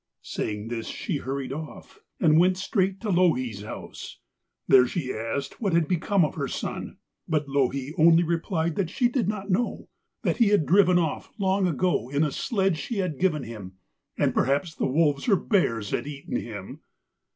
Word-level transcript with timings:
Saying 0.23 0.69
this 0.69 0.87
she 0.87 1.17
hurried 1.17 1.53
off, 1.53 1.99
and 2.19 2.39
went 2.39 2.57
straight 2.57 2.99
to 3.01 3.11
Louhi's 3.11 3.61
house. 3.61 4.17
There 4.67 4.87
she 4.87 5.13
asked 5.13 5.61
what 5.61 5.73
had 5.73 5.87
become 5.87 6.25
of 6.25 6.33
her 6.33 6.47
son, 6.47 6.97
but 7.27 7.47
Louhi 7.47 7.93
only 7.99 8.23
replied 8.23 8.77
that 8.77 8.89
she 8.89 9.07
did 9.07 9.27
not 9.27 9.51
know, 9.51 9.89
that 10.23 10.37
he 10.37 10.47
had 10.47 10.65
driven 10.65 10.97
off 10.97 11.29
long 11.37 11.67
ago 11.67 12.09
in 12.09 12.23
a 12.23 12.31
sledge 12.31 12.79
she 12.79 12.97
had 12.97 13.19
given 13.19 13.43
him, 13.43 13.73
and 14.17 14.33
perhaps 14.33 14.73
the 14.73 14.87
wolves 14.87 15.29
or 15.29 15.35
bears 15.35 15.91
had 15.91 16.07
eaten 16.07 16.35
him. 16.35 16.79